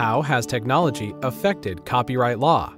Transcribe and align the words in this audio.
How 0.00 0.22
has 0.22 0.46
technology 0.46 1.14
affected 1.20 1.84
copyright 1.84 2.38
law? 2.38 2.72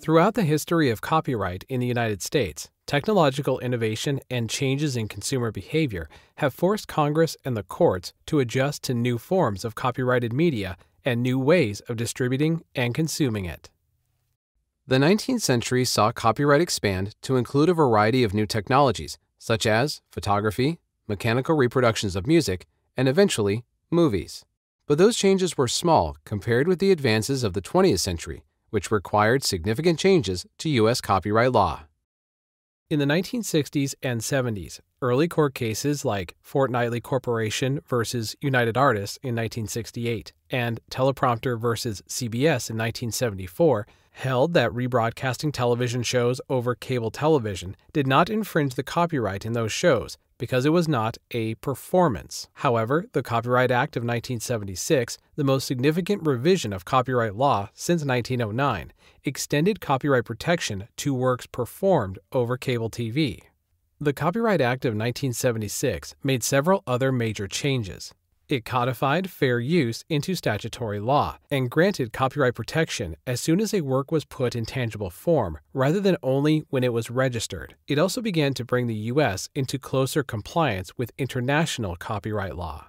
Throughout 0.00 0.34
the 0.34 0.44
history 0.44 0.88
of 0.88 1.00
copyright 1.00 1.64
in 1.68 1.80
the 1.80 1.86
United 1.88 2.22
States, 2.22 2.70
technological 2.86 3.58
innovation 3.58 4.20
and 4.30 4.48
changes 4.48 4.96
in 4.96 5.08
consumer 5.08 5.50
behavior 5.50 6.08
have 6.36 6.54
forced 6.54 6.86
Congress 6.86 7.36
and 7.44 7.56
the 7.56 7.64
courts 7.64 8.12
to 8.26 8.38
adjust 8.38 8.84
to 8.84 8.94
new 8.94 9.18
forms 9.18 9.64
of 9.64 9.74
copyrighted 9.74 10.32
media 10.32 10.76
and 11.04 11.24
new 11.24 11.40
ways 11.40 11.80
of 11.88 11.96
distributing 11.96 12.62
and 12.76 12.94
consuming 12.94 13.46
it. 13.46 13.68
The 14.86 14.98
19th 14.98 15.42
century 15.42 15.84
saw 15.84 16.12
copyright 16.12 16.60
expand 16.60 17.16
to 17.22 17.36
include 17.36 17.68
a 17.68 17.74
variety 17.74 18.22
of 18.22 18.32
new 18.32 18.46
technologies, 18.46 19.18
such 19.40 19.66
as 19.66 20.02
photography, 20.12 20.78
mechanical 21.08 21.56
reproductions 21.56 22.14
of 22.14 22.28
music, 22.28 22.68
and 22.96 23.08
eventually, 23.08 23.64
movies. 23.90 24.44
But 24.90 24.98
those 24.98 25.16
changes 25.16 25.56
were 25.56 25.68
small 25.68 26.16
compared 26.24 26.66
with 26.66 26.80
the 26.80 26.90
advances 26.90 27.44
of 27.44 27.52
the 27.52 27.62
20th 27.62 28.00
century, 28.00 28.42
which 28.70 28.90
required 28.90 29.44
significant 29.44 30.00
changes 30.00 30.46
to 30.58 30.68
U.S. 30.68 31.00
copyright 31.00 31.52
law. 31.52 31.82
In 32.90 32.98
the 32.98 33.04
1960s 33.04 33.94
and 34.02 34.20
70s, 34.20 34.80
early 35.02 35.28
court 35.28 35.54
cases 35.54 36.04
like 36.04 36.36
Fortnightly 36.42 37.00
Corporation 37.00 37.80
versus 37.86 38.36
United 38.40 38.76
Artists 38.76 39.16
in 39.18 39.34
1968 39.34 40.32
and 40.50 40.80
Teleprompter 40.90 41.58
versus 41.58 42.02
CBS 42.08 42.68
in 42.68 42.76
1974 42.76 43.86
held 44.12 44.54
that 44.54 44.70
rebroadcasting 44.72 45.52
television 45.52 46.02
shows 46.02 46.40
over 46.48 46.74
cable 46.74 47.10
television 47.10 47.76
did 47.92 48.06
not 48.06 48.28
infringe 48.28 48.74
the 48.74 48.82
copyright 48.82 49.46
in 49.46 49.52
those 49.52 49.72
shows 49.72 50.18
because 50.36 50.64
it 50.64 50.70
was 50.70 50.88
not 50.88 51.18
a 51.32 51.54
performance. 51.56 52.48
However, 52.54 53.04
the 53.12 53.22
Copyright 53.22 53.70
Act 53.70 53.94
of 53.96 54.02
1976, 54.02 55.18
the 55.36 55.44
most 55.44 55.66
significant 55.66 56.26
revision 56.26 56.72
of 56.72 56.86
copyright 56.86 57.36
law 57.36 57.68
since 57.74 58.04
1909, 58.04 58.92
extended 59.22 59.80
copyright 59.80 60.24
protection 60.24 60.88
to 60.96 61.12
works 61.12 61.46
performed 61.46 62.18
over 62.32 62.56
cable 62.56 62.88
TV. 62.88 63.42
The 64.02 64.14
Copyright 64.14 64.62
Act 64.62 64.86
of 64.86 64.94
1976 64.94 66.14
made 66.22 66.42
several 66.42 66.82
other 66.86 67.12
major 67.12 67.46
changes. 67.46 68.14
It 68.48 68.64
codified 68.64 69.28
fair 69.28 69.60
use 69.60 70.06
into 70.08 70.34
statutory 70.34 70.98
law 70.98 71.36
and 71.50 71.70
granted 71.70 72.10
copyright 72.10 72.54
protection 72.54 73.16
as 73.26 73.42
soon 73.42 73.60
as 73.60 73.74
a 73.74 73.82
work 73.82 74.10
was 74.10 74.24
put 74.24 74.56
in 74.56 74.64
tangible 74.64 75.10
form 75.10 75.58
rather 75.74 76.00
than 76.00 76.16
only 76.22 76.64
when 76.70 76.82
it 76.82 76.94
was 76.94 77.10
registered. 77.10 77.74
It 77.86 77.98
also 77.98 78.22
began 78.22 78.54
to 78.54 78.64
bring 78.64 78.86
the 78.86 79.10
U.S. 79.12 79.50
into 79.54 79.78
closer 79.78 80.22
compliance 80.22 80.96
with 80.96 81.12
international 81.18 81.94
copyright 81.96 82.56
law. 82.56 82.86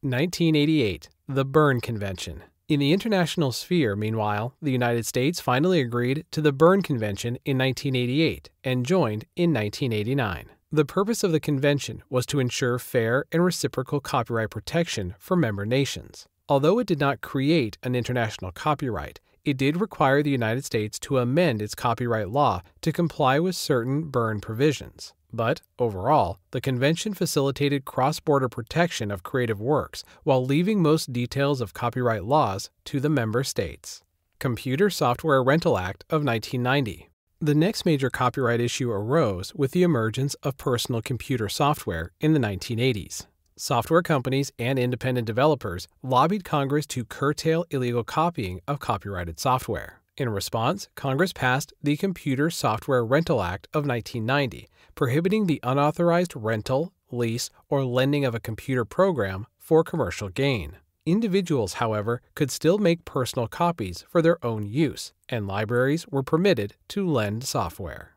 1988 0.00 1.10
The 1.28 1.44
Berne 1.44 1.82
Convention. 1.82 2.42
In 2.66 2.80
the 2.80 2.94
international 2.94 3.52
sphere, 3.52 3.94
meanwhile, 3.94 4.54
the 4.62 4.72
United 4.72 5.04
States 5.04 5.38
finally 5.38 5.82
agreed 5.82 6.24
to 6.30 6.40
the 6.40 6.50
Berne 6.50 6.80
Convention 6.80 7.36
in 7.44 7.58
1988 7.58 8.48
and 8.64 8.86
joined 8.86 9.26
in 9.36 9.52
1989. 9.52 10.48
The 10.72 10.86
purpose 10.86 11.22
of 11.22 11.30
the 11.30 11.40
convention 11.40 12.02
was 12.08 12.24
to 12.24 12.40
ensure 12.40 12.78
fair 12.78 13.26
and 13.30 13.44
reciprocal 13.44 14.00
copyright 14.00 14.48
protection 14.48 15.14
for 15.18 15.36
member 15.36 15.66
nations. 15.66 16.24
Although 16.48 16.78
it 16.78 16.86
did 16.86 16.98
not 16.98 17.20
create 17.20 17.76
an 17.82 17.94
international 17.94 18.50
copyright, 18.50 19.20
it 19.44 19.58
did 19.58 19.78
require 19.78 20.22
the 20.22 20.30
United 20.30 20.64
States 20.64 20.98
to 21.00 21.18
amend 21.18 21.60
its 21.60 21.74
copyright 21.74 22.30
law 22.30 22.62
to 22.80 22.92
comply 22.92 23.38
with 23.38 23.56
certain 23.56 24.04
Berne 24.04 24.40
provisions. 24.40 25.12
But 25.34 25.62
overall, 25.80 26.38
the 26.52 26.60
convention 26.60 27.12
facilitated 27.12 27.84
cross 27.84 28.20
border 28.20 28.48
protection 28.48 29.10
of 29.10 29.24
creative 29.24 29.60
works 29.60 30.04
while 30.22 30.44
leaving 30.44 30.80
most 30.80 31.12
details 31.12 31.60
of 31.60 31.74
copyright 31.74 32.24
laws 32.24 32.70
to 32.84 33.00
the 33.00 33.08
member 33.08 33.42
states. 33.42 34.04
Computer 34.38 34.90
Software 34.90 35.42
Rental 35.42 35.76
Act 35.76 36.04
of 36.08 36.24
1990. 36.24 37.10
The 37.40 37.54
next 37.54 37.84
major 37.84 38.10
copyright 38.10 38.60
issue 38.60 38.92
arose 38.92 39.52
with 39.56 39.72
the 39.72 39.82
emergence 39.82 40.34
of 40.44 40.56
personal 40.56 41.02
computer 41.02 41.48
software 41.48 42.12
in 42.20 42.32
the 42.32 42.38
1980s. 42.38 43.26
Software 43.56 44.02
companies 44.02 44.52
and 44.56 44.78
independent 44.78 45.26
developers 45.26 45.88
lobbied 46.00 46.44
Congress 46.44 46.86
to 46.86 47.04
curtail 47.04 47.64
illegal 47.70 48.04
copying 48.04 48.60
of 48.68 48.78
copyrighted 48.78 49.40
software. 49.40 50.00
In 50.16 50.28
response, 50.28 50.88
Congress 50.94 51.32
passed 51.32 51.72
the 51.82 51.96
Computer 51.96 52.48
Software 52.48 53.04
Rental 53.04 53.42
Act 53.42 53.66
of 53.74 53.84
1990, 53.84 54.68
prohibiting 54.94 55.46
the 55.46 55.58
unauthorized 55.64 56.36
rental, 56.36 56.92
lease, 57.10 57.50
or 57.68 57.84
lending 57.84 58.24
of 58.24 58.32
a 58.32 58.40
computer 58.40 58.84
program 58.84 59.48
for 59.58 59.82
commercial 59.82 60.28
gain. 60.28 60.76
Individuals, 61.04 61.74
however, 61.74 62.22
could 62.36 62.52
still 62.52 62.78
make 62.78 63.04
personal 63.04 63.48
copies 63.48 64.04
for 64.08 64.22
their 64.22 64.42
own 64.44 64.64
use, 64.64 65.12
and 65.28 65.48
libraries 65.48 66.06
were 66.06 66.22
permitted 66.22 66.76
to 66.88 67.04
lend 67.08 67.42
software. 67.42 68.16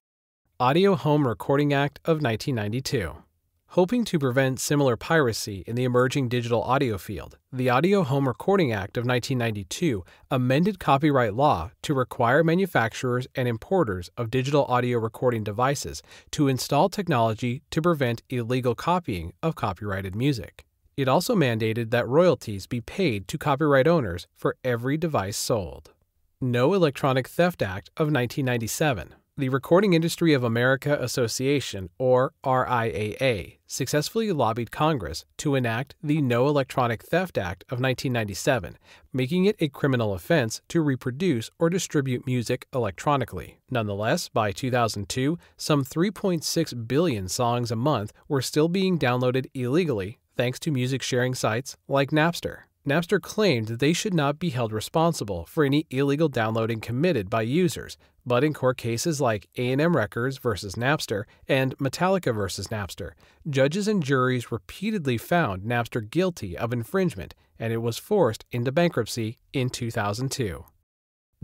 Audio 0.60 0.94
Home 0.94 1.28
Recording 1.28 1.74
Act 1.74 2.00
of 2.06 2.22
1992. 2.22 3.24
Hoping 3.72 4.06
to 4.06 4.18
prevent 4.18 4.60
similar 4.60 4.96
piracy 4.96 5.64
in 5.68 5.76
the 5.76 5.84
emerging 5.84 6.30
digital 6.30 6.64
audio 6.64 6.98
field, 6.98 7.38
the 7.52 7.70
Audio 7.70 8.04
Home 8.04 8.28
Recording 8.28 8.72
Act 8.72 8.98
of 8.98 9.06
1992 9.06 10.04
amended 10.32 10.80
copyright 10.80 11.36
law 11.36 11.72
to 11.84 11.94
require 11.94 12.44
manufacturers 12.46 13.28
and 13.36 13.48
importers 13.48 14.10
of 14.18 14.32
digital 14.32 14.66
audio 14.66 14.98
recording 14.98 15.44
devices 15.44 16.02
to 16.32 16.48
install 16.48 16.88
technology 16.88 17.62
to 17.70 17.82
prevent 17.82 18.24
illegal 18.30 18.74
copying 18.74 19.34
of 19.44 19.56
copyrighted 19.56 20.16
music. 20.16 20.66
It 20.96 21.10
also 21.10 21.36
mandated 21.36 21.92
that 21.92 22.08
royalties 22.08 22.68
be 22.68 22.82
paid 22.82 23.28
to 23.28 23.38
copyright 23.38 23.88
owners 23.88 24.28
for 24.36 24.56
every 24.64 24.98
device 24.98 25.38
sold. 25.38 25.92
No 26.40 26.74
Electronic 26.74 27.28
Theft 27.28 27.62
Act 27.62 27.90
of 27.98 28.08
1997. 28.08 29.14
The 29.40 29.50
Recording 29.50 29.94
Industry 29.94 30.34
of 30.34 30.44
America 30.44 30.98
Association, 31.00 31.92
or 32.00 32.34
RIAA, 32.44 33.60
successfully 33.68 34.32
lobbied 34.32 34.72
Congress 34.72 35.26
to 35.38 35.54
enact 35.54 35.94
the 36.02 36.24
No 36.24 36.48
Electronic 36.48 37.04
Theft 37.04 37.38
Act 37.38 37.64
of 37.66 37.80
1997, 37.80 38.80
making 39.14 39.46
it 39.46 39.56
a 39.60 39.68
criminal 39.68 40.16
offense 40.16 40.62
to 40.70 40.82
reproduce 40.82 41.52
or 41.60 41.70
distribute 41.70 42.26
music 42.26 42.66
electronically. 42.74 43.60
Nonetheless, 43.70 44.28
by 44.28 44.52
2002, 44.52 45.38
some 45.56 45.86
3.6 45.86 46.88
billion 46.88 47.28
songs 47.28 47.70
a 47.70 47.76
month 47.76 48.14
were 48.28 48.42
still 48.42 48.68
being 48.68 48.98
downloaded 48.98 49.46
illegally 49.54 50.18
thanks 50.36 50.60
to 50.62 50.72
music 50.72 51.04
sharing 51.04 51.36
sites 51.36 51.78
like 51.88 52.10
Napster. 52.10 52.62
Napster 52.88 53.22
claimed 53.22 53.68
that 53.68 53.82
they 53.82 53.92
should 53.92 54.14
not 54.14 54.40
be 54.40 54.50
held 54.50 54.72
responsible 54.72 55.46
for 55.46 55.66
any 55.66 55.86
illegal 55.90 56.30
downloading 56.30 56.80
committed 56.80 57.30
by 57.30 57.42
users, 57.42 57.98
but 58.26 58.46
in 58.46 58.54
court 58.54 58.78
cases 58.78 59.20
like 59.20 59.50
A&M 59.58 59.98
Records 59.98 60.38
versus 60.38 60.76
Napster 60.76 61.26
and 61.50 61.78
Metallica 61.80 62.34
versus 62.34 62.68
Napster, 62.68 63.12
judges 63.50 63.90
and 63.90 64.02
juries 64.02 64.54
repeatedly 64.54 65.18
found 65.18 65.64
Napster 65.64 66.10
guilty 66.10 66.58
of 66.58 66.72
infringement, 66.72 67.36
and 67.60 67.74
it 67.74 67.82
was 67.82 67.98
forced 67.98 68.46
into 68.52 68.72
bankruptcy 68.72 69.38
in 69.52 69.70
2002. 69.70 70.64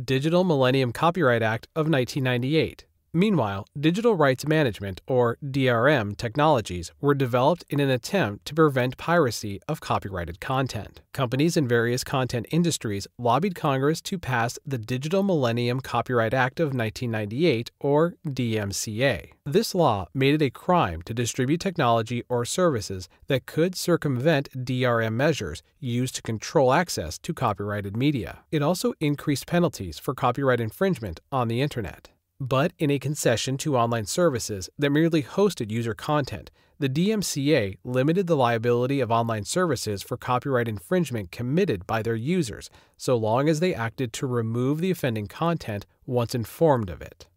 Digital 0.01 0.45
Millennium 0.45 0.93
Copyright 0.93 1.41
Act 1.41 1.67
of 1.75 1.89
1998 1.89 2.85
Meanwhile, 3.15 3.67
digital 3.79 4.15
rights 4.15 4.47
management, 4.47 4.99
or 5.05 5.37
DRM, 5.45 6.17
technologies 6.17 6.91
were 6.99 7.13
developed 7.13 7.63
in 7.69 7.79
an 7.79 7.91
attempt 7.91 8.45
to 8.45 8.55
prevent 8.55 8.97
piracy 8.97 9.59
of 9.67 9.79
copyrighted 9.79 10.39
content. 10.39 11.01
Companies 11.13 11.55
in 11.55 11.67
various 11.67 12.03
content 12.03 12.47
industries 12.49 13.05
lobbied 13.19 13.53
Congress 13.53 14.01
to 14.01 14.17
pass 14.17 14.57
the 14.65 14.79
Digital 14.79 15.21
Millennium 15.21 15.79
Copyright 15.79 16.33
Act 16.33 16.59
of 16.59 16.73
1998, 16.73 17.69
or 17.79 18.15
DMCA. 18.25 19.33
This 19.45 19.75
law 19.75 20.07
made 20.15 20.33
it 20.33 20.41
a 20.41 20.49
crime 20.49 21.03
to 21.03 21.13
distribute 21.13 21.59
technology 21.59 22.23
or 22.29 22.45
services 22.45 23.09
that 23.27 23.45
could 23.45 23.75
circumvent 23.75 24.49
DRM 24.65 25.13
measures 25.13 25.61
used 25.79 26.15
to 26.15 26.23
control 26.23 26.73
access 26.73 27.19
to 27.19 27.31
copyrighted 27.31 27.95
media. 27.95 28.39
It 28.51 28.63
also 28.63 28.93
increased 28.99 29.45
penalties 29.45 29.99
for 29.99 30.15
copyright 30.15 30.59
infringement 30.59 31.19
on 31.31 31.47
the 31.47 31.61
Internet. 31.61 32.09
But 32.43 32.73
in 32.77 32.91
a 32.91 32.99
concession 32.99 33.55
to 33.59 33.77
online 33.77 34.05
services 34.05 34.69
that 34.77 34.89
merely 34.89 35.23
hosted 35.23 35.71
user 35.71 35.93
content, 35.93 36.51
the 36.77 36.89
DMCA 36.89 37.77
limited 37.85 38.27
the 38.27 38.35
liability 38.35 38.99
of 38.99 39.09
online 39.09 39.45
services 39.45 40.03
for 40.03 40.17
copyright 40.17 40.67
infringement 40.67 41.31
committed 41.31 41.87
by 41.87 42.01
their 42.01 42.17
users 42.17 42.69
so 42.97 43.15
long 43.15 43.47
as 43.47 43.61
they 43.61 43.73
acted 43.73 44.11
to 44.11 44.27
remove 44.27 44.81
the 44.81 44.91
offending 44.91 45.27
content 45.27 45.85
once 46.05 46.35
informed 46.35 46.89
of 46.89 47.01
it. 47.01 47.29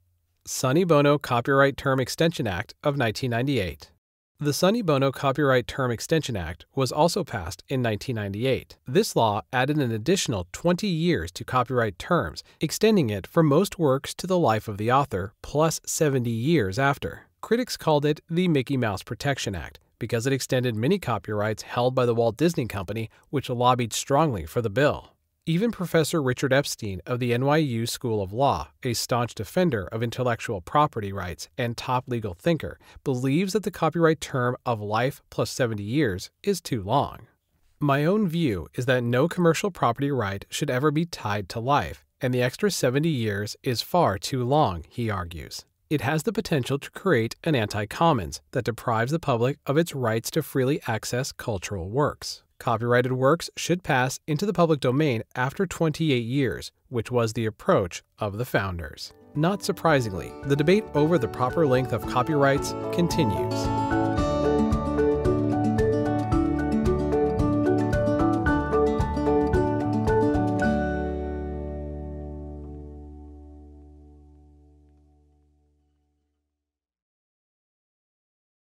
Sonny 0.44 0.82
Bono 0.82 1.18
Copyright 1.18 1.76
Term 1.76 2.00
Extension 2.00 2.48
Act 2.48 2.74
of 2.82 2.98
1998. 2.98 3.92
The 4.38 4.52
Sonny 4.52 4.82
Bono 4.82 5.12
Copyright 5.12 5.66
Term 5.66 5.90
Extension 5.90 6.36
Act 6.36 6.66
was 6.74 6.92
also 6.92 7.24
passed 7.24 7.64
in 7.70 7.82
1998. 7.82 8.76
This 8.86 9.16
law 9.16 9.40
added 9.50 9.78
an 9.78 9.90
additional 9.90 10.46
20 10.52 10.86
years 10.86 11.32
to 11.32 11.42
copyright 11.42 11.98
terms, 11.98 12.44
extending 12.60 13.08
it 13.08 13.26
for 13.26 13.42
most 13.42 13.78
works 13.78 14.12
to 14.12 14.26
the 14.26 14.38
life 14.38 14.68
of 14.68 14.76
the 14.76 14.92
author 14.92 15.32
plus 15.40 15.80
70 15.86 16.28
years 16.28 16.78
after. 16.78 17.28
Critics 17.40 17.78
called 17.78 18.04
it 18.04 18.20
the 18.28 18.46
Mickey 18.46 18.76
Mouse 18.76 19.02
Protection 19.02 19.54
Act 19.54 19.78
because 19.98 20.26
it 20.26 20.34
extended 20.34 20.76
many 20.76 20.98
copyrights 20.98 21.62
held 21.62 21.94
by 21.94 22.04
the 22.04 22.14
Walt 22.14 22.36
Disney 22.36 22.66
Company, 22.66 23.08
which 23.30 23.48
lobbied 23.48 23.94
strongly 23.94 24.44
for 24.44 24.60
the 24.60 24.68
bill. 24.68 25.15
Even 25.48 25.70
Professor 25.70 26.20
Richard 26.20 26.52
Epstein 26.52 27.00
of 27.06 27.20
the 27.20 27.30
NYU 27.30 27.88
School 27.88 28.20
of 28.20 28.32
Law, 28.32 28.70
a 28.82 28.94
staunch 28.94 29.32
defender 29.32 29.86
of 29.92 30.02
intellectual 30.02 30.60
property 30.60 31.12
rights 31.12 31.48
and 31.56 31.76
top 31.76 32.08
legal 32.08 32.34
thinker, 32.34 32.80
believes 33.04 33.52
that 33.52 33.62
the 33.62 33.70
copyright 33.70 34.20
term 34.20 34.56
of 34.66 34.80
life 34.80 35.22
plus 35.30 35.48
70 35.52 35.84
years 35.84 36.30
is 36.42 36.60
too 36.60 36.82
long. 36.82 37.28
My 37.78 38.04
own 38.04 38.26
view 38.26 38.66
is 38.74 38.86
that 38.86 39.04
no 39.04 39.28
commercial 39.28 39.70
property 39.70 40.10
right 40.10 40.44
should 40.50 40.68
ever 40.68 40.90
be 40.90 41.06
tied 41.06 41.48
to 41.50 41.60
life, 41.60 42.04
and 42.20 42.34
the 42.34 42.42
extra 42.42 42.68
70 42.68 43.08
years 43.08 43.54
is 43.62 43.80
far 43.82 44.18
too 44.18 44.42
long, 44.42 44.84
he 44.88 45.10
argues. 45.10 45.64
It 45.88 46.00
has 46.00 46.24
the 46.24 46.32
potential 46.32 46.80
to 46.80 46.90
create 46.90 47.36
an 47.44 47.54
anti 47.54 47.86
commons 47.86 48.40
that 48.50 48.64
deprives 48.64 49.12
the 49.12 49.20
public 49.20 49.58
of 49.64 49.78
its 49.78 49.94
rights 49.94 50.28
to 50.32 50.42
freely 50.42 50.80
access 50.88 51.30
cultural 51.30 51.88
works. 51.88 52.42
Copyrighted 52.58 53.12
works 53.12 53.50
should 53.56 53.82
pass 53.82 54.18
into 54.26 54.46
the 54.46 54.52
public 54.52 54.80
domain 54.80 55.22
after 55.34 55.66
28 55.66 56.16
years, 56.24 56.72
which 56.88 57.10
was 57.10 57.32
the 57.32 57.46
approach 57.46 58.02
of 58.18 58.38
the 58.38 58.44
founders. 58.44 59.12
Not 59.34 59.62
surprisingly, 59.62 60.32
the 60.44 60.56
debate 60.56 60.84
over 60.94 61.18
the 61.18 61.28
proper 61.28 61.66
length 61.66 61.92
of 61.92 62.06
copyrights 62.06 62.74
continues. 62.92 64.05